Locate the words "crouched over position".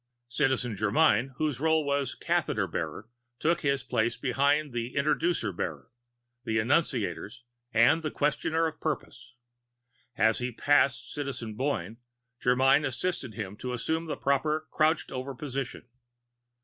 14.71-15.87